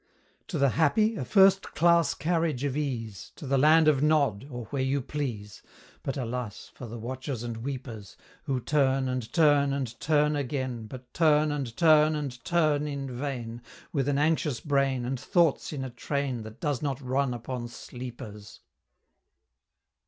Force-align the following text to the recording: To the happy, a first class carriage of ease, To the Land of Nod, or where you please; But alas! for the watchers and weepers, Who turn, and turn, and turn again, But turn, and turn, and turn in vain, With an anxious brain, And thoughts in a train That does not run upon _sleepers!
To 0.47 0.57
the 0.57 0.69
happy, 0.69 1.15
a 1.15 1.23
first 1.23 1.61
class 1.75 2.15
carriage 2.15 2.63
of 2.63 2.75
ease, 2.75 3.31
To 3.35 3.45
the 3.45 3.59
Land 3.59 3.87
of 3.87 4.01
Nod, 4.01 4.47
or 4.49 4.65
where 4.71 4.81
you 4.81 4.99
please; 4.99 5.61
But 6.01 6.17
alas! 6.17 6.71
for 6.73 6.87
the 6.87 6.97
watchers 6.97 7.43
and 7.43 7.57
weepers, 7.57 8.17
Who 8.45 8.59
turn, 8.61 9.07
and 9.07 9.31
turn, 9.31 9.73
and 9.73 9.99
turn 9.99 10.35
again, 10.35 10.87
But 10.87 11.13
turn, 11.13 11.51
and 11.51 11.77
turn, 11.77 12.15
and 12.15 12.43
turn 12.43 12.87
in 12.87 13.11
vain, 13.15 13.61
With 13.93 14.07
an 14.09 14.17
anxious 14.17 14.59
brain, 14.59 15.05
And 15.05 15.19
thoughts 15.19 15.71
in 15.71 15.83
a 15.83 15.91
train 15.91 16.41
That 16.41 16.59
does 16.59 16.81
not 16.81 16.99
run 16.99 17.31
upon 17.31 17.67
_sleepers! 17.67 18.57